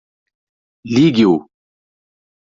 [0.95, 1.35] Ligue-o.